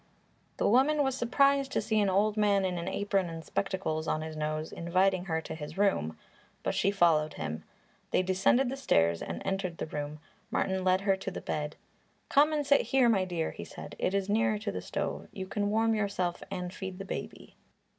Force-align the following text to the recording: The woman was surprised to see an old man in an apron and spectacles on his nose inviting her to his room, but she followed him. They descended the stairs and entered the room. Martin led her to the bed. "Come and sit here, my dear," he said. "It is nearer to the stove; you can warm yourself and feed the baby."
The 0.57 0.67
woman 0.67 1.03
was 1.03 1.15
surprised 1.15 1.71
to 1.73 1.79
see 1.79 1.99
an 2.01 2.09
old 2.09 2.35
man 2.35 2.65
in 2.65 2.79
an 2.79 2.87
apron 2.87 3.29
and 3.29 3.45
spectacles 3.45 4.07
on 4.07 4.21
his 4.23 4.35
nose 4.35 4.71
inviting 4.71 5.25
her 5.25 5.41
to 5.41 5.53
his 5.53 5.77
room, 5.77 6.17
but 6.63 6.73
she 6.73 6.89
followed 6.89 7.35
him. 7.35 7.63
They 8.09 8.23
descended 8.23 8.69
the 8.69 8.77
stairs 8.77 9.21
and 9.21 9.43
entered 9.45 9.77
the 9.77 9.85
room. 9.85 10.19
Martin 10.49 10.83
led 10.83 11.01
her 11.01 11.15
to 11.17 11.29
the 11.29 11.39
bed. 11.39 11.75
"Come 12.29 12.51
and 12.51 12.65
sit 12.65 12.81
here, 12.81 13.09
my 13.09 13.25
dear," 13.25 13.51
he 13.51 13.63
said. 13.63 13.95
"It 13.99 14.15
is 14.15 14.27
nearer 14.27 14.57
to 14.57 14.71
the 14.71 14.81
stove; 14.81 15.27
you 15.31 15.45
can 15.45 15.69
warm 15.69 15.93
yourself 15.93 16.41
and 16.49 16.73
feed 16.73 16.97
the 16.97 17.05
baby." 17.05 17.55